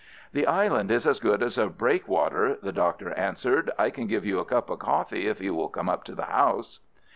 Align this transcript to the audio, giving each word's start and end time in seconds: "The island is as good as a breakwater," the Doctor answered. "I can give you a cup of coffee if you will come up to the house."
"The 0.33 0.47
island 0.47 0.89
is 0.89 1.05
as 1.05 1.19
good 1.19 1.43
as 1.43 1.59
a 1.59 1.67
breakwater," 1.69 2.57
the 2.59 2.71
Doctor 2.71 3.11
answered. 3.13 3.69
"I 3.77 3.91
can 3.91 4.07
give 4.07 4.25
you 4.25 4.39
a 4.39 4.45
cup 4.45 4.71
of 4.71 4.79
coffee 4.79 5.27
if 5.27 5.39
you 5.39 5.53
will 5.53 5.69
come 5.69 5.89
up 5.89 6.03
to 6.05 6.15
the 6.15 6.23
house." 6.25 6.79